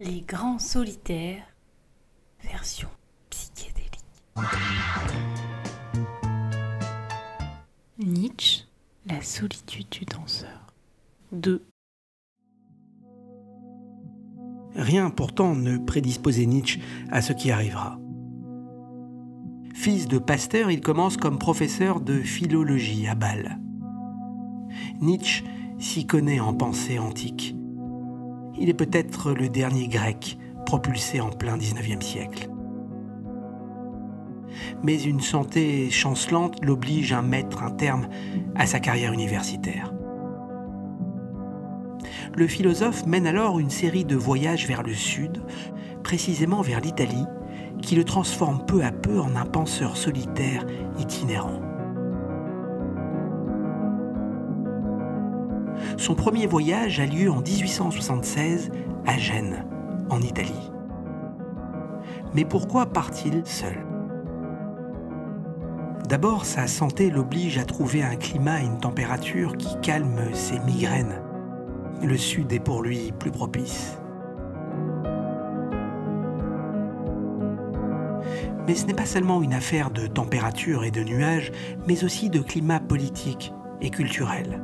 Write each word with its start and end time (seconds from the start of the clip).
Les 0.00 0.20
grands 0.20 0.60
solitaires, 0.60 1.42
version 2.44 2.88
psychédélique. 3.30 3.98
Nietzsche, 7.98 8.68
la 9.06 9.20
solitude 9.22 9.88
du 9.90 10.04
danseur. 10.04 10.72
2. 11.32 11.66
Rien 14.76 15.10
pourtant 15.10 15.56
ne 15.56 15.78
prédisposait 15.78 16.46
Nietzsche 16.46 16.80
à 17.10 17.20
ce 17.20 17.32
qui 17.32 17.50
arrivera. 17.50 17.98
Fils 19.74 20.06
de 20.06 20.18
pasteur, 20.18 20.70
il 20.70 20.80
commence 20.80 21.16
comme 21.16 21.40
professeur 21.40 22.00
de 22.00 22.20
philologie 22.20 23.08
à 23.08 23.16
Bâle. 23.16 23.58
Nietzsche 25.00 25.42
s'y 25.80 26.06
connaît 26.06 26.38
en 26.38 26.54
pensée 26.54 27.00
antique 27.00 27.56
il 28.60 28.68
est 28.68 28.74
peut-être 28.74 29.32
le 29.32 29.48
dernier 29.48 29.88
grec 29.88 30.38
propulsé 30.66 31.20
en 31.20 31.30
plein 31.30 31.56
19e 31.56 32.02
siècle. 32.02 32.50
Mais 34.82 35.00
une 35.00 35.20
santé 35.20 35.90
chancelante 35.90 36.64
l'oblige 36.64 37.12
à 37.12 37.22
mettre 37.22 37.62
un 37.62 37.70
terme 37.70 38.08
à 38.54 38.66
sa 38.66 38.80
carrière 38.80 39.12
universitaire. 39.12 39.92
Le 42.36 42.46
philosophe 42.46 43.06
mène 43.06 43.26
alors 43.26 43.58
une 43.58 43.70
série 43.70 44.04
de 44.04 44.16
voyages 44.16 44.66
vers 44.66 44.82
le 44.82 44.94
sud, 44.94 45.42
précisément 46.02 46.62
vers 46.62 46.80
l'Italie, 46.80 47.24
qui 47.82 47.96
le 47.96 48.04
transforme 48.04 48.64
peu 48.66 48.84
à 48.84 48.92
peu 48.92 49.20
en 49.20 49.36
un 49.36 49.46
penseur 49.46 49.96
solitaire 49.96 50.64
itinérant. 50.98 51.67
Son 55.98 56.14
premier 56.14 56.46
voyage 56.46 57.00
a 57.00 57.06
lieu 57.06 57.28
en 57.28 57.40
1876 57.40 58.70
à 59.04 59.18
Gênes, 59.18 59.66
en 60.10 60.22
Italie. 60.22 60.70
Mais 62.34 62.44
pourquoi 62.44 62.86
part-il 62.86 63.44
seul? 63.44 63.84
D'abord, 66.08 66.44
sa 66.44 66.68
santé 66.68 67.10
l'oblige 67.10 67.58
à 67.58 67.64
trouver 67.64 68.04
un 68.04 68.14
climat 68.14 68.62
et 68.62 68.66
une 68.66 68.78
température 68.78 69.56
qui 69.56 69.76
calment 69.82 70.32
ses 70.32 70.60
migraines. 70.60 71.20
Le 72.00 72.16
sud 72.16 72.52
est 72.52 72.60
pour 72.60 72.84
lui 72.84 73.12
plus 73.18 73.32
propice. 73.32 73.98
Mais 78.68 78.76
ce 78.76 78.86
n'est 78.86 78.94
pas 78.94 79.04
seulement 79.04 79.42
une 79.42 79.52
affaire 79.52 79.90
de 79.90 80.06
température 80.06 80.84
et 80.84 80.92
de 80.92 81.02
nuages, 81.02 81.50
mais 81.88 82.04
aussi 82.04 82.30
de 82.30 82.38
climat 82.38 82.78
politique 82.78 83.52
et 83.80 83.90
culturel. 83.90 84.62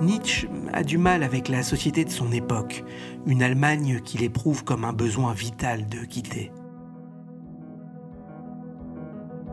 Nietzsche 0.00 0.48
a 0.72 0.82
du 0.82 0.98
mal 0.98 1.22
avec 1.22 1.48
la 1.48 1.62
société 1.62 2.04
de 2.04 2.10
son 2.10 2.32
époque, 2.32 2.84
une 3.26 3.42
Allemagne 3.42 4.00
qu'il 4.00 4.22
éprouve 4.22 4.64
comme 4.64 4.84
un 4.84 4.92
besoin 4.92 5.32
vital 5.32 5.86
de 5.88 6.04
quitter. 6.04 6.50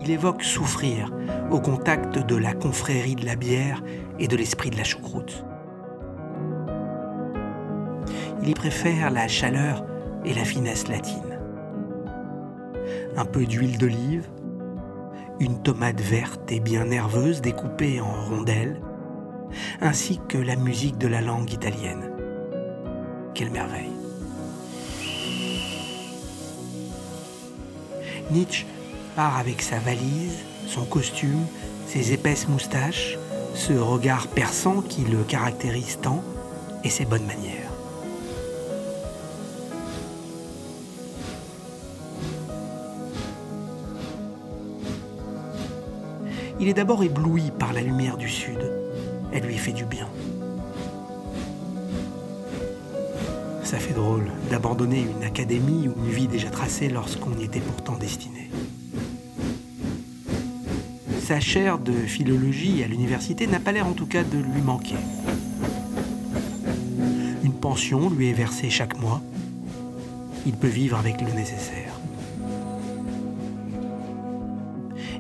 Il 0.02 0.10
évoque 0.10 0.42
souffrir 0.42 1.14
au 1.52 1.60
contact 1.60 2.18
de 2.18 2.36
la 2.36 2.54
confrérie 2.54 3.16
de 3.16 3.26
la 3.26 3.36
bière 3.36 3.84
et 4.18 4.28
de 4.28 4.36
l'esprit 4.36 4.72
de 4.72 4.78
la 4.78 4.84
choucroute. 4.84 5.46
Il 8.42 8.50
y 8.50 8.54
préfère 8.56 9.12
la 9.12 9.28
chaleur 9.28 9.86
et 10.26 10.34
la 10.34 10.44
finesse 10.44 10.88
latine. 10.88 11.40
Un 13.16 13.26
peu 13.26 13.46
d'huile 13.46 13.78
d'olive, 13.78 14.28
une 15.40 15.62
tomate 15.62 16.02
verte 16.02 16.52
et 16.52 16.60
bien 16.60 16.86
nerveuse 16.86 17.42
découpée 17.42 18.02
en 18.02 18.12
rondelles, 18.12 18.82
ainsi 19.82 20.20
que 20.28 20.38
la 20.38 20.56
musique 20.56 20.98
de 20.98 21.08
la 21.08 21.22
langue 21.22 21.52
italienne. 21.52 22.12
Quelle 23.34 23.52
merveille. 23.52 23.92
Nietzsche 28.32 28.66
part 29.16 29.38
avec 29.38 29.62
sa 29.62 29.80
valise, 29.80 30.38
son 30.68 30.86
costume, 30.86 31.46
ses 31.88 32.14
épaisses 32.14 32.48
moustaches, 32.48 33.18
ce 33.54 33.74
regard 33.74 34.28
perçant 34.28 34.82
qui 34.82 35.04
le 35.04 35.24
caractérise 35.24 36.00
tant 36.02 36.24
et 36.84 36.90
ses 36.90 37.06
bonnes 37.06 37.26
manières. 37.26 37.72
Il 46.62 46.68
est 46.68 46.74
d'abord 46.74 47.04
ébloui 47.04 47.52
par 47.58 47.74
la 47.74 47.82
lumière 47.82 48.18
du 48.18 48.30
sud 48.30 48.60
elle 49.32 49.44
lui 49.44 49.58
fait 49.58 49.72
du 49.72 49.86
bien. 49.86 50.08
Ça 53.64 53.78
fait 53.78 53.94
drôle 53.94 54.26
d'abandonner 54.50 55.06
une 55.18 55.24
académie 55.24 55.88
ou 55.88 55.94
une 56.06 56.12
vie 56.12 56.28
déjà 56.28 56.50
tracée 56.50 56.90
lorsqu'on 56.90 57.38
y 57.40 57.46
était 57.46 57.62
pourtant 57.62 57.96
destiné. 57.96 58.50
Sa 61.22 61.40
chaire 61.40 61.80
de 61.80 61.94
philologie 61.94 62.84
à 62.84 62.88
l'université 62.88 63.48
n'a 63.48 63.60
pas 63.60 63.72
l'air 63.72 63.88
en 63.88 63.94
tout 63.94 64.08
cas 64.08 64.24
de 64.24 64.38
lui 64.38 64.62
manquer. 64.62 64.98
Une 67.44 67.54
pension 67.54 68.10
lui 68.10 68.30
est 68.30 68.34
versée 68.34 68.70
chaque 68.70 69.00
mois. 69.00 69.22
Il 70.46 70.54
peut 70.54 70.68
vivre 70.68 70.98
avec 70.98 71.22
le 71.22 71.32
nécessaire. 71.32 71.94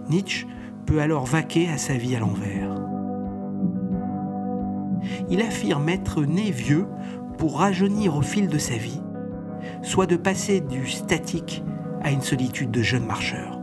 Nietzsche 0.09 0.45
peut 0.85 0.99
alors 0.99 1.25
vaquer 1.25 1.69
à 1.69 1.77
sa 1.77 1.93
vie 1.93 2.17
à 2.17 2.19
l'envers 2.19 2.90
il 5.31 5.41
affirme 5.41 5.87
être 5.89 6.23
né 6.23 6.51
vieux 6.51 6.85
pour 7.37 7.59
rajeunir 7.59 8.15
au 8.15 8.21
fil 8.21 8.49
de 8.49 8.57
sa 8.57 8.75
vie, 8.75 9.01
soit 9.81 10.05
de 10.05 10.17
passer 10.17 10.59
du 10.59 10.87
statique 10.87 11.63
à 12.01 12.11
une 12.11 12.21
solitude 12.21 12.69
de 12.69 12.81
jeune 12.81 13.05
marcheur. 13.05 13.57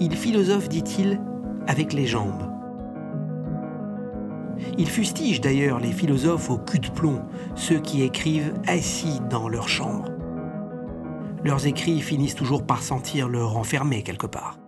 Il 0.00 0.16
philosophe, 0.16 0.68
dit-il, 0.68 1.20
avec 1.68 1.92
les 1.92 2.06
jambes. 2.06 2.50
Il 4.76 4.88
fustige 4.88 5.40
d'ailleurs 5.40 5.78
les 5.78 5.92
philosophes 5.92 6.50
au 6.50 6.58
cul 6.58 6.80
de 6.80 6.90
plomb, 6.90 7.22
ceux 7.54 7.78
qui 7.78 8.02
écrivent 8.02 8.54
assis 8.66 9.20
dans 9.30 9.48
leur 9.48 9.68
chambre. 9.68 10.10
Leurs 11.44 11.66
écrits 11.66 12.00
finissent 12.00 12.34
toujours 12.34 12.66
par 12.66 12.82
sentir 12.82 13.28
leur 13.28 13.56
enfermer 13.56 14.02
quelque 14.02 14.26
part. 14.26 14.63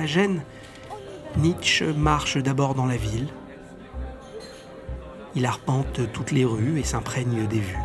À 0.00 0.06
Gênes, 0.06 0.40
Nietzsche 1.36 1.92
marche 1.92 2.38
d'abord 2.38 2.74
dans 2.74 2.86
la 2.86 2.96
ville. 2.96 3.28
Il 5.34 5.44
arpente 5.44 6.10
toutes 6.14 6.30
les 6.30 6.46
rues 6.46 6.80
et 6.80 6.84
s'imprègne 6.84 7.46
des 7.46 7.58
vues. 7.58 7.82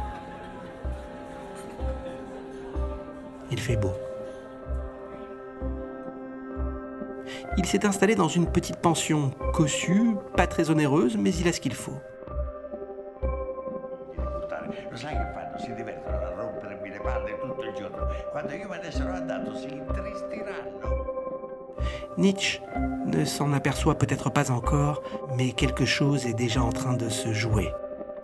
Il 3.52 3.60
fait 3.60 3.76
beau. 3.76 3.92
Il 7.58 7.66
s'est 7.66 7.86
installé 7.86 8.16
dans 8.16 8.30
une 8.30 8.50
petite 8.50 8.78
pension 8.78 9.32
cossue, 9.54 10.16
pas 10.38 10.48
très 10.48 10.70
onéreuse, 10.70 11.18
mais 11.18 11.34
il 11.36 11.50
a 11.50 11.52
ce 11.52 11.60
qu'il 11.60 11.76
faut. 11.76 12.00
Nietzsche 22.18 22.62
ne 23.06 23.26
s'en 23.26 23.52
aperçoit 23.52 23.96
peut-être 23.96 24.30
pas 24.30 24.50
encore, 24.50 25.04
mais 25.36 25.52
quelque 25.52 25.86
chose 25.86 26.26
est 26.26 26.34
déjà 26.34 26.62
en 26.62 26.72
train 26.72 26.94
de 26.94 27.10
se 27.10 27.34
jouer 27.34 27.72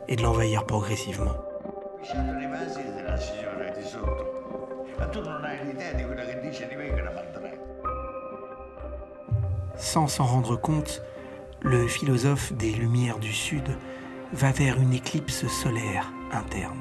et 0.07 0.15
de 0.15 0.21
l'envahir 0.21 0.65
progressivement. 0.65 1.35
Sans 9.75 10.07
s'en 10.07 10.25
rendre 10.25 10.55
compte, 10.55 11.01
le 11.61 11.87
philosophe 11.87 12.53
des 12.53 12.71
Lumières 12.71 13.19
du 13.19 13.33
Sud 13.33 13.75
va 14.31 14.51
vers 14.51 14.79
une 14.79 14.93
éclipse 14.93 15.47
solaire 15.47 16.11
interne. 16.31 16.79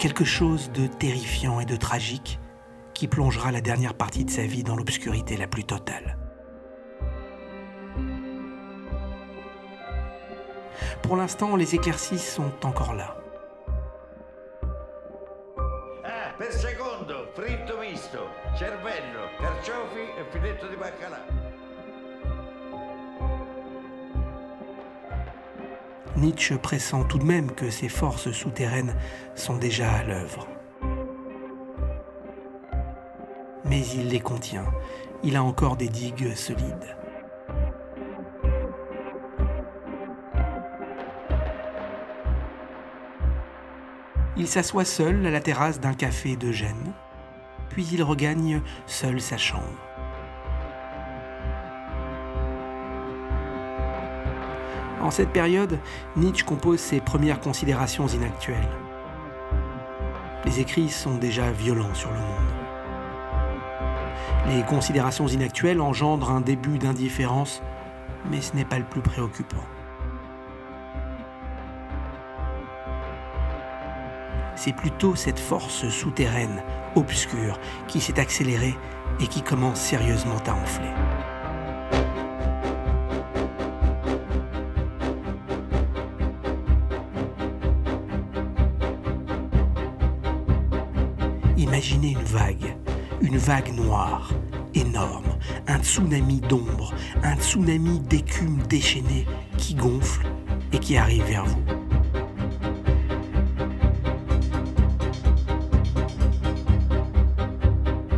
Quelque 0.00 0.24
chose 0.24 0.72
de 0.72 0.86
terrifiant 0.86 1.60
et 1.60 1.64
de 1.64 1.76
tragique 1.76 2.40
qui 2.98 3.06
plongera 3.06 3.52
la 3.52 3.60
dernière 3.60 3.94
partie 3.94 4.24
de 4.24 4.30
sa 4.30 4.42
vie 4.42 4.64
dans 4.64 4.74
l'obscurité 4.74 5.36
la 5.36 5.46
plus 5.46 5.62
totale. 5.62 6.18
Pour 11.02 11.16
l'instant, 11.16 11.54
les 11.54 11.76
éclaircies 11.76 12.18
sont 12.18 12.50
encore 12.64 12.94
là. 12.94 13.16
Ah, 16.04 16.34
per 16.36 16.52
secondo, 16.52 17.28
fritto 17.36 17.78
misto, 17.78 18.18
cervello, 18.56 19.28
carciofi 19.38 20.02
e 20.18 20.24
filetto 20.32 20.66
di 20.66 20.74
baccalà. 20.74 21.24
Nietzsche 26.16 26.58
pressent 26.58 27.04
tout 27.08 27.18
de 27.20 27.24
même 27.24 27.52
que 27.52 27.70
ces 27.70 27.88
forces 27.88 28.32
souterraines 28.32 28.96
sont 29.36 29.56
déjà 29.56 29.88
à 29.88 30.02
l'œuvre. 30.02 30.57
Mais 33.68 33.86
il 33.94 34.08
les 34.08 34.20
contient. 34.20 34.66
Il 35.22 35.36
a 35.36 35.42
encore 35.42 35.76
des 35.76 35.88
digues 35.88 36.34
solides. 36.34 36.96
Il 44.36 44.46
s'assoit 44.46 44.84
seul 44.84 45.26
à 45.26 45.30
la 45.30 45.40
terrasse 45.40 45.80
d'un 45.80 45.94
café 45.94 46.36
de 46.36 46.52
Gênes, 46.52 46.92
puis 47.70 47.84
il 47.92 48.04
regagne 48.04 48.62
seul 48.86 49.20
sa 49.20 49.36
chambre. 49.36 49.64
En 55.00 55.10
cette 55.10 55.32
période, 55.32 55.78
Nietzsche 56.16 56.44
compose 56.44 56.80
ses 56.80 57.00
premières 57.00 57.40
considérations 57.40 58.06
inactuelles. 58.06 58.68
Les 60.44 60.60
écrits 60.60 60.88
sont 60.88 61.16
déjà 61.16 61.50
violents 61.50 61.94
sur 61.94 62.10
le 62.10 62.18
monde. 62.18 62.57
Les 64.48 64.62
considérations 64.62 65.26
inactuelles 65.26 65.80
engendrent 65.80 66.30
un 66.30 66.40
début 66.40 66.78
d'indifférence, 66.78 67.62
mais 68.30 68.40
ce 68.40 68.56
n'est 68.56 68.64
pas 68.64 68.78
le 68.78 68.84
plus 68.84 69.02
préoccupant. 69.02 69.64
c'est 74.58 74.72
plutôt 74.72 75.14
cette 75.14 75.38
force 75.38 75.88
souterraine, 75.88 76.62
obscure, 76.96 77.58
qui 77.86 78.00
s'est 78.00 78.18
accélérée 78.18 78.74
et 79.20 79.26
qui 79.28 79.40
commence 79.40 79.80
sérieusement 79.80 80.38
à 80.46 80.52
enfler. 80.52 80.90
Imaginez 91.56 92.10
une 92.10 92.24
vague, 92.24 92.76
une 93.20 93.36
vague 93.36 93.74
noire, 93.74 94.32
énorme, 94.74 95.36
un 95.66 95.78
tsunami 95.78 96.40
d'ombre, 96.40 96.92
un 97.22 97.36
tsunami 97.36 98.00
d'écume 98.00 98.58
déchaînée 98.68 99.26
qui 99.56 99.74
gonfle 99.74 100.26
et 100.72 100.78
qui 100.78 100.96
arrive 100.96 101.24
vers 101.24 101.44
vous. 101.44 101.62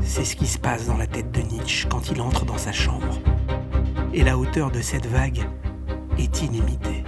C'est 0.02 0.24
ce 0.24 0.36
qui 0.36 0.46
se 0.46 0.58
passe 0.58 0.86
dans 0.86 0.98
la 0.98 1.06
tête 1.06 1.30
de 1.32 1.40
Nietzsche 1.40 1.88
quand 1.88 2.10
il 2.10 2.20
entre 2.20 2.44
dans 2.44 2.58
sa 2.58 2.72
chambre. 2.72 3.18
Et 4.12 4.22
la 4.22 4.36
hauteur 4.36 4.70
de 4.70 4.82
cette 4.82 5.06
vague 5.06 5.40
est 6.18 6.42
inimitée. 6.42 7.04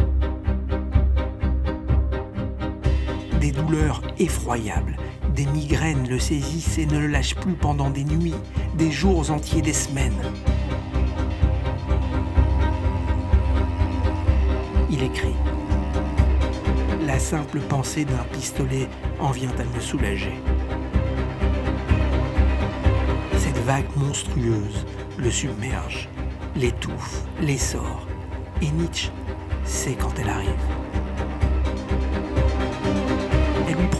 Des 3.40 3.50
douleurs 3.50 4.00
effroyables, 4.18 4.96
des 5.34 5.46
migraines 5.46 6.08
le 6.08 6.18
saisissent 6.18 6.78
et 6.78 6.86
ne 6.86 6.98
le 6.98 7.06
lâchent 7.06 7.34
plus 7.34 7.54
pendant 7.54 7.90
des 7.90 8.04
nuits, 8.04 8.34
des 8.76 8.90
jours 8.90 9.30
entiers, 9.30 9.62
des 9.62 9.72
semaines. 9.72 10.20
Il 14.90 15.02
écrit. 15.02 15.34
La 17.06 17.18
simple 17.18 17.60
pensée 17.60 18.04
d'un 18.04 18.24
pistolet 18.32 18.88
en 19.18 19.30
vient 19.30 19.52
à 19.58 19.64
me 19.64 19.80
soulager 19.80 20.34
vague 23.62 23.96
monstrueuse 23.96 24.84
le 25.18 25.30
submerge, 25.30 26.08
l'étouffe, 26.56 27.22
l'essore. 27.40 28.06
Et 28.60 28.70
Nietzsche 28.70 29.10
sait 29.64 29.94
quand 29.94 30.12
elle 30.18 30.30
arrive. 30.30 30.81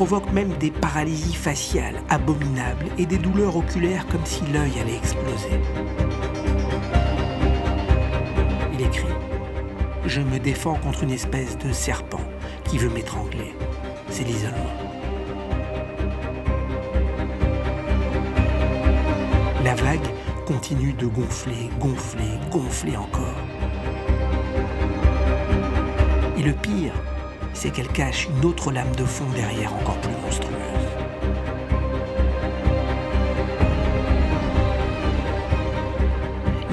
Provoque 0.05 0.33
même 0.33 0.53
des 0.59 0.73
paralysies 0.73 1.37
faciales 1.37 2.03
abominables 2.09 2.87
et 2.99 3.07
des 3.07 3.19
douleurs 3.19 3.57
oculaires 3.57 4.05
comme 4.09 4.27
si 4.27 4.43
l'œil 4.53 4.73
allait 4.81 4.97
exploser. 4.97 5.61
Il 8.73 8.81
écrit 8.81 9.15
Je 10.05 10.21
me 10.21 10.41
défends 10.41 10.75
contre 10.75 11.05
une 11.05 11.13
espèce 11.13 11.57
de 11.57 11.73
serpent 11.73 12.25
qui 12.65 12.79
veut 12.79 12.89
m'étrangler. 12.89 13.55
C'est 14.11 14.25
l'isolement. 14.25 14.73
La 19.63 19.77
vague 19.77 20.09
continue 20.49 20.95
de 20.95 21.07
gonfler, 21.07 21.71
gonfler, 21.79 22.41
gonfler 22.51 22.97
encore. 22.97 23.39
Et 26.37 26.43
le 26.43 26.55
pire, 26.55 26.93
c'est 27.63 27.71
qu'elle 27.71 27.87
cache 27.87 28.27
une 28.27 28.45
autre 28.45 28.73
lame 28.73 28.93
de 28.97 29.05
fond 29.05 29.31
derrière 29.37 29.73
encore 29.73 30.01
plus 30.01 30.17
monstrueuse. 30.21 30.57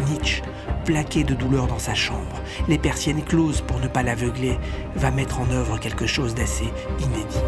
Nietzsche, 0.10 0.42
plaqué 0.86 1.24
de 1.24 1.36
douleur 1.36 1.68
dans 1.68 1.78
sa 1.78 1.94
chambre, 1.94 2.42
les 2.68 2.80
persiennes 2.80 3.24
closes 3.24 3.62
pour 3.62 3.80
ne 3.80 3.88
pas 3.88 4.02
l'aveugler, 4.02 4.58
va 4.96 5.12
mettre 5.12 5.40
en 5.40 5.52
œuvre 5.52 5.78
quelque 5.78 6.08
chose 6.08 6.34
d'assez 6.34 6.74
inédit. 7.00 7.44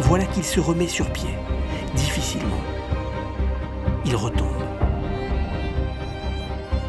Voilà 0.00 0.24
qu'il 0.24 0.44
se 0.44 0.58
remet 0.58 0.88
sur 0.88 1.08
pied 1.12 1.30
difficilement. 1.94 2.64
Il 4.04 4.16
retombe. 4.16 4.48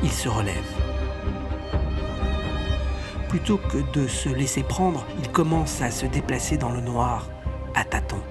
Il 0.02 0.10
se 0.10 0.28
relève. 0.28 0.79
Plutôt 3.30 3.58
que 3.58 3.78
de 3.94 4.08
se 4.08 4.30
laisser 4.30 4.64
prendre, 4.64 5.06
il 5.20 5.30
commence 5.30 5.82
à 5.82 5.92
se 5.92 6.06
déplacer 6.06 6.58
dans 6.58 6.72
le 6.72 6.82
noir, 6.82 7.30
à 7.76 7.84
tâtons. 7.84 8.24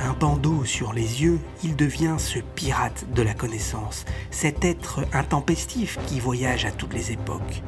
Un 0.00 0.12
bandeau 0.20 0.64
sur 0.64 0.92
les 0.92 1.22
yeux, 1.22 1.38
il 1.62 1.76
devient 1.76 2.16
ce 2.18 2.40
pirate 2.40 3.06
de 3.14 3.22
la 3.22 3.34
connaissance, 3.34 4.04
cet 4.30 4.64
être 4.64 5.04
intempestif 5.12 5.98
qui 6.06 6.20
voyage 6.20 6.64
à 6.64 6.72
toutes 6.72 6.94
les 6.94 7.12
époques. 7.12 7.62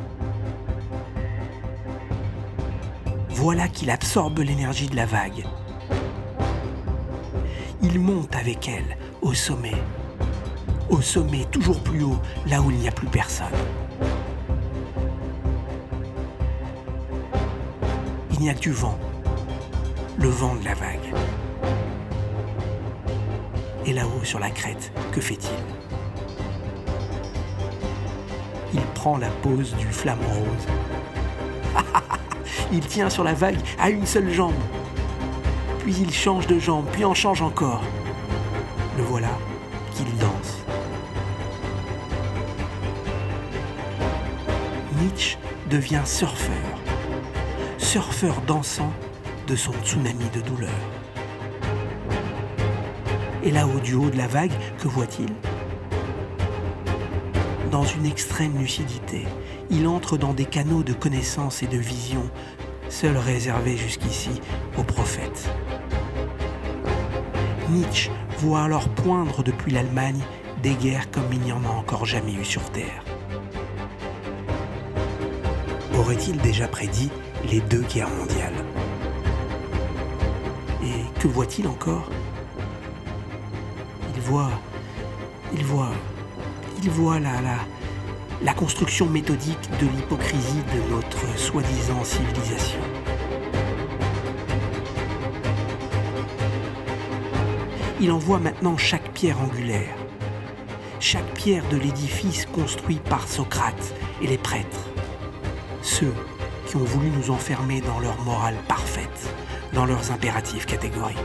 voilà 3.36 3.68
qu'il 3.68 3.90
absorbe 3.90 4.38
l'énergie 4.38 4.88
de 4.88 4.96
la 4.96 5.04
vague. 5.04 5.44
Il 7.82 8.00
monte 8.00 8.34
avec 8.34 8.66
elle 8.68 8.96
au 9.22 9.34
sommet, 9.34 9.74
au 10.88 11.00
sommet 11.00 11.44
toujours 11.50 11.80
plus 11.80 12.02
haut, 12.02 12.18
là 12.46 12.60
où 12.60 12.70
il 12.70 12.76
n'y 12.76 12.88
a 12.88 12.92
plus 12.92 13.08
personne. 13.08 13.46
Il 18.32 18.40
n'y 18.40 18.50
a 18.50 18.54
que 18.54 18.60
du 18.60 18.72
vent, 18.72 18.98
le 20.18 20.28
vent 20.28 20.54
de 20.56 20.64
la 20.64 20.74
vague. 20.74 21.14
Et 23.86 23.92
là-haut 23.92 24.24
sur 24.24 24.38
la 24.38 24.50
crête, 24.50 24.92
que 25.12 25.20
fait-il? 25.20 25.50
Il 28.74 28.82
prend 28.94 29.16
la 29.16 29.30
pose 29.42 29.74
du 29.76 29.86
flamant 29.86 30.22
rose 30.28 30.66
il 32.72 32.80
tient 32.80 33.10
sur 33.10 33.24
la 33.24 33.34
vague 33.34 33.58
à 33.78 33.90
une 33.90 34.06
seule 34.06 34.30
jambe. 34.32 34.54
Puis 35.80 35.94
il 36.00 36.12
change 36.12 36.46
de 36.46 36.58
jambe, 36.58 36.86
puis 36.92 37.04
en 37.04 37.14
change 37.14 37.42
encore. 37.42 37.82
Voilà 39.18 39.38
qu'il 39.94 40.14
danse. 40.18 40.62
Nietzsche 45.00 45.38
devient 45.70 46.02
surfeur. 46.04 46.52
Surfeur 47.78 48.42
dansant 48.46 48.92
de 49.46 49.56
son 49.56 49.72
tsunami 49.82 50.26
de 50.34 50.42
douleur. 50.42 50.68
Et 53.42 53.50
là-haut 53.52 53.80
du 53.80 53.94
haut 53.94 54.10
de 54.10 54.18
la 54.18 54.26
vague, 54.26 54.52
que 54.78 54.86
voit-il? 54.86 55.32
Dans 57.70 57.84
une 57.84 58.04
extrême 58.04 58.58
lucidité, 58.58 59.24
il 59.70 59.88
entre 59.88 60.18
dans 60.18 60.34
des 60.34 60.44
canaux 60.44 60.82
de 60.82 60.92
connaissance 60.92 61.62
et 61.62 61.66
de 61.66 61.78
vision, 61.78 62.28
seuls 62.90 63.16
réservés 63.16 63.78
jusqu'ici 63.78 64.42
aux 64.76 64.84
prophètes. 64.84 65.48
Nietzsche 67.70 68.10
voit 68.38 68.62
alors 68.62 68.88
poindre 68.88 69.42
depuis 69.42 69.72
l'Allemagne 69.72 70.22
des 70.62 70.74
guerres 70.74 71.10
comme 71.10 71.32
il 71.32 71.40
n'y 71.40 71.52
en 71.52 71.64
a 71.64 71.68
encore 71.68 72.04
jamais 72.04 72.34
eu 72.34 72.44
sur 72.44 72.62
Terre. 72.70 73.02
Aurait-il 75.98 76.36
déjà 76.38 76.68
prédit 76.68 77.10
les 77.50 77.60
deux 77.60 77.82
guerres 77.82 78.10
mondiales? 78.10 78.64
Et 80.82 81.20
que 81.20 81.28
voit-il 81.28 81.66
encore? 81.66 82.10
Il 84.14 84.20
voit, 84.20 84.50
il 85.54 85.64
voit, 85.64 85.92
il 86.82 86.90
voit 86.90 87.18
là, 87.18 87.40
là, 87.40 87.58
la 88.42 88.52
construction 88.52 89.06
méthodique 89.06 89.70
de 89.80 89.86
l'hypocrisie 89.86 90.62
de 90.74 90.94
notre 90.94 91.38
soi-disant 91.38 92.04
civilisation. 92.04 92.80
Il 97.98 98.12
envoie 98.12 98.38
maintenant 98.38 98.76
chaque 98.76 99.10
pierre 99.12 99.40
angulaire, 99.40 99.96
chaque 101.00 101.32
pierre 101.32 101.66
de 101.70 101.78
l'édifice 101.78 102.44
construit 102.44 103.00
par 103.08 103.26
Socrate 103.26 103.94
et 104.20 104.26
les 104.26 104.36
prêtres, 104.36 104.86
ceux 105.80 106.12
qui 106.66 106.76
ont 106.76 106.84
voulu 106.84 107.08
nous 107.08 107.30
enfermer 107.30 107.80
dans 107.80 107.98
leur 107.98 108.20
morale 108.22 108.56
parfaite, 108.68 109.30
dans 109.72 109.86
leurs 109.86 110.12
impératifs 110.12 110.66
catégoriques. 110.66 111.16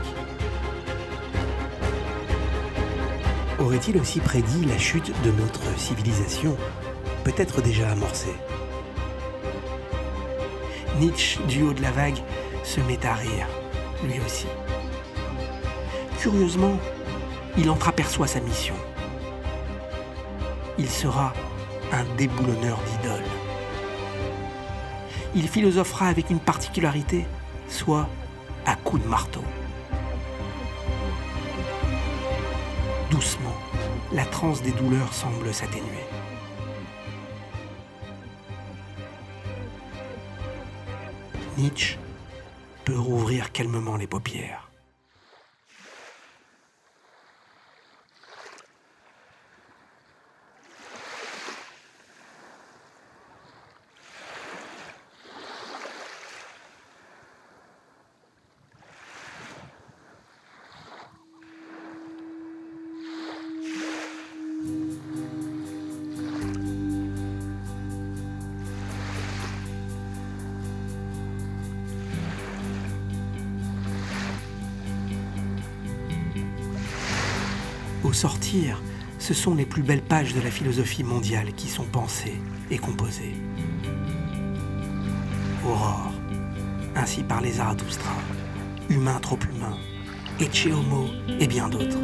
Aurait-il 3.58 3.98
aussi 3.98 4.20
prédit 4.20 4.64
la 4.64 4.78
chute 4.78 5.12
de 5.24 5.30
notre 5.30 5.78
civilisation, 5.78 6.56
peut-être 7.22 7.60
déjà 7.60 7.90
amorcée? 7.90 8.34
Nietzsche, 10.98 11.38
du 11.48 11.64
haut 11.64 11.74
de 11.74 11.82
la 11.82 11.90
vague, 11.90 12.18
se 12.64 12.80
met 12.80 13.04
à 13.04 13.12
rire, 13.12 13.46
lui 14.04 14.18
aussi. 14.24 14.46
Curieusement, 16.22 16.78
il 17.58 17.68
entreaperçoit 17.68 18.28
sa 18.28 18.38
mission. 18.38 18.76
Il 20.78 20.88
sera 20.88 21.32
un 21.90 22.04
déboulonneur 22.16 22.78
d'idoles. 22.78 23.24
Il 25.34 25.48
philosophera 25.48 26.06
avec 26.06 26.30
une 26.30 26.38
particularité, 26.38 27.26
soit 27.66 28.08
à 28.66 28.76
coups 28.76 29.02
de 29.02 29.08
marteau. 29.08 29.42
Doucement, 33.10 33.56
la 34.12 34.24
transe 34.24 34.62
des 34.62 34.70
douleurs 34.70 35.12
semble 35.12 35.52
s'atténuer. 35.52 36.06
Nietzsche 41.58 41.98
peut 42.84 42.96
rouvrir 42.96 43.50
calmement 43.50 43.96
les 43.96 44.06
paupières. 44.06 44.71
Au 78.04 78.12
sortir, 78.12 78.82
ce 79.20 79.32
sont 79.32 79.54
les 79.54 79.64
plus 79.64 79.82
belles 79.82 80.02
pages 80.02 80.34
de 80.34 80.40
la 80.40 80.50
philosophie 80.50 81.04
mondiale 81.04 81.52
qui 81.56 81.68
sont 81.68 81.84
pensées 81.84 82.40
et 82.70 82.78
composées. 82.78 83.36
Aurore, 85.64 86.12
ainsi 86.96 87.22
par 87.22 87.40
les 87.40 87.52
Zarathustra, 87.52 88.14
Humain 88.88 89.20
trop 89.20 89.38
humain, 89.54 89.76
Ecce 90.40 90.66
Homo 90.66 91.06
et 91.38 91.46
bien 91.46 91.68
d'autres. 91.68 91.98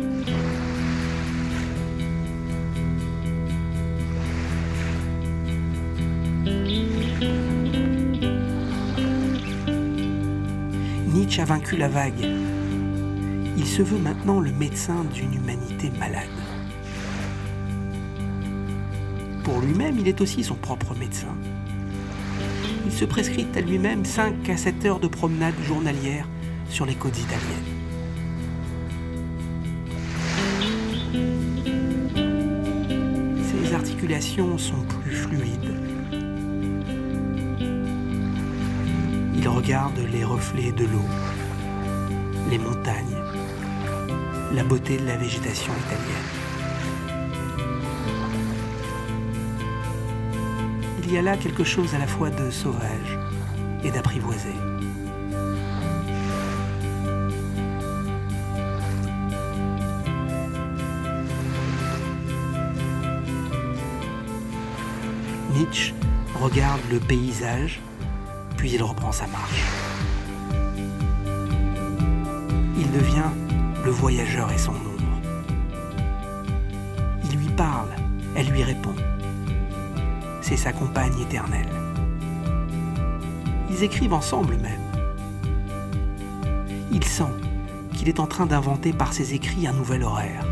Nietzsche 11.08 11.42
a 11.42 11.44
vaincu 11.44 11.76
la 11.76 11.88
vague. 11.88 12.57
Il 13.58 13.66
se 13.66 13.82
veut 13.82 13.98
maintenant 13.98 14.38
le 14.38 14.52
médecin 14.52 15.04
d'une 15.12 15.34
humanité 15.34 15.90
malade. 15.98 16.28
Pour 19.42 19.60
lui-même, 19.60 19.98
il 19.98 20.06
est 20.06 20.20
aussi 20.20 20.44
son 20.44 20.54
propre 20.54 20.94
médecin. 20.94 21.34
Il 22.86 22.92
se 22.92 23.04
prescrit 23.04 23.48
à 23.56 23.60
lui-même 23.60 24.04
5 24.04 24.48
à 24.48 24.56
7 24.56 24.84
heures 24.84 25.00
de 25.00 25.08
promenade 25.08 25.56
journalière 25.64 26.28
sur 26.70 26.86
les 26.86 26.94
côtes 26.94 27.18
italiennes. 27.18 27.74
Ses 33.42 33.74
articulations 33.74 34.56
sont 34.56 34.82
plus 35.02 35.16
fluides. 35.16 35.74
Il 39.34 39.48
regarde 39.48 39.98
les 40.12 40.22
reflets 40.22 40.70
de 40.70 40.84
l'eau, 40.84 41.08
les 42.50 42.58
montagnes, 42.58 43.16
la 44.52 44.64
beauté 44.64 44.96
de 44.96 45.06
la 45.06 45.16
végétation 45.16 45.72
italienne. 45.86 46.48
Il 51.04 51.12
y 51.12 51.18
a 51.18 51.22
là 51.22 51.36
quelque 51.36 51.64
chose 51.64 51.94
à 51.94 51.98
la 51.98 52.06
fois 52.06 52.30
de 52.30 52.50
sauvage 52.50 53.18
et 53.84 53.90
d'apprivoisé. 53.90 54.52
Nietzsche 65.54 65.94
regarde 66.40 66.80
le 66.90 66.98
paysage, 67.00 67.80
puis 68.56 68.72
il 68.72 68.82
reprend 68.82 69.12
sa 69.12 69.26
marche. 69.28 69.64
Il 72.76 72.90
devient 72.92 73.47
le 73.88 73.94
voyageur 73.94 74.52
et 74.52 74.58
son 74.58 74.72
ombre. 74.72 75.18
Il 77.24 77.38
lui 77.38 77.48
parle, 77.48 77.88
elle 78.36 78.48
lui 78.48 78.62
répond. 78.62 78.94
C'est 80.42 80.58
sa 80.58 80.74
compagne 80.74 81.18
éternelle. 81.18 81.72
Ils 83.70 83.82
écrivent 83.82 84.12
ensemble 84.12 84.56
même. 84.56 84.84
Il 86.92 87.02
sent 87.02 87.32
qu'il 87.94 88.10
est 88.10 88.20
en 88.20 88.26
train 88.26 88.44
d'inventer 88.44 88.92
par 88.92 89.14
ses 89.14 89.32
écrits 89.32 89.66
un 89.66 89.72
nouvel 89.72 90.02
horaire, 90.02 90.44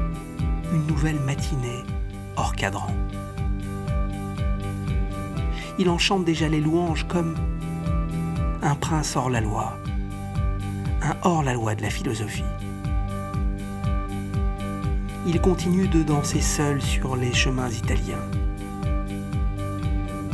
une 0.73 0.87
nouvelle 0.87 1.21
matinée 1.21 1.85
hors 2.37 2.57
cadran. 2.57 2.95
Il 5.79 5.91
en 5.91 5.99
chante 5.99 6.25
déjà 6.25 6.49
les 6.49 6.63
louanges 6.63 7.07
comme 7.07 7.35
un 8.63 8.77
prince 8.77 9.15
hors 9.15 9.29
la 9.29 9.43
loi, 9.43 9.77
un 11.03 11.17
hors 11.21 11.43
la 11.43 11.53
loi 11.53 11.75
de 11.75 11.83
la 11.83 11.91
philosophie. 11.91 12.45
Il 15.29 15.41
continue 15.41 15.89
de 15.89 16.05
danser 16.05 16.41
seul 16.41 16.81
sur 16.81 17.17
les 17.17 17.35
chemins 17.35 17.69
italiens. 17.69 18.23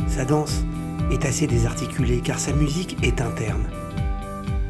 Sa 0.07 0.23
danse 0.23 0.63
est 1.11 1.25
assez 1.25 1.47
désarticulée 1.47 2.21
car 2.23 2.37
sa 2.37 2.53
musique 2.53 2.97
est 3.01 3.19
interne. 3.19 3.63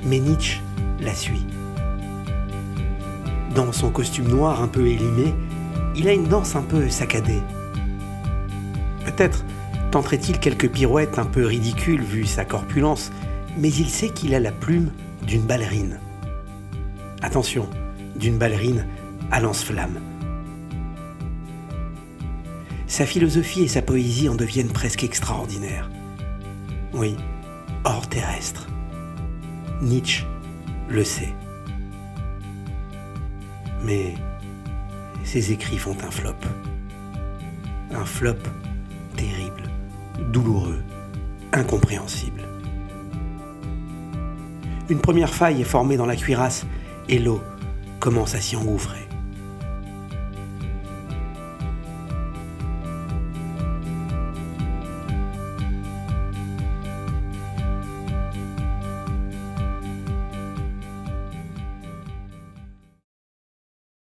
Mais 0.06 0.20
Nietzsche 0.20 0.62
la 1.02 1.14
suit. 1.14 1.46
Dans 3.54 3.74
son 3.74 3.90
costume 3.90 4.30
noir 4.30 4.64
un 4.64 4.70
peu 4.70 4.88
élimé, 4.88 5.36
il 5.94 6.08
a 6.08 6.14
une 6.14 6.30
danse 6.30 6.56
un 6.56 6.62
peu 6.62 6.90
saccadée. 6.90 7.42
Peut-être 9.04 9.44
tenterait-il 9.92 10.40
quelques 10.40 10.70
pirouettes 10.70 11.20
un 11.20 11.26
peu 11.26 11.46
ridicules 11.46 12.02
vu 12.02 12.26
sa 12.26 12.46
corpulence, 12.46 13.12
mais 13.58 13.70
il 13.70 13.90
sait 13.90 14.10
qu'il 14.10 14.34
a 14.36 14.40
la 14.40 14.54
plume 14.54 14.90
d'une 15.28 15.44
ballerine. 15.44 16.00
Attention, 17.22 17.68
d'une 18.16 18.38
ballerine 18.38 18.86
à 19.30 19.42
lance-flamme. 19.42 20.00
Sa 22.94 23.08
philosophie 23.08 23.64
et 23.64 23.68
sa 23.68 23.82
poésie 23.82 24.30
en 24.30 24.36
deviennent 24.36 24.72
presque 24.72 25.04
extraordinaires. 25.04 25.90
Oui, 26.94 27.16
hors 27.86 28.08
terrestre. 28.08 28.68
Nietzsche 29.82 30.28
le 30.90 31.04
sait. 31.04 31.34
Mais 33.84 34.14
ses 35.24 35.52
écrits 35.52 35.80
font 35.80 35.98
un 36.08 36.12
flop. 36.12 36.36
Un 37.90 38.06
flop 38.06 38.38
terrible, 39.18 39.64
douloureux, 40.32 40.84
incompréhensible. 41.52 42.44
Une 44.90 45.00
première 45.00 45.34
faille 45.34 45.62
est 45.62 45.64
formée 45.64 45.98
dans 45.98 46.06
la 46.06 46.16
cuirasse 46.16 46.68
et 47.10 47.18
l'eau 47.18 47.42
commence 48.00 48.36
à 48.36 48.40
s'y 48.40 48.56
engouffrer. 48.56 49.03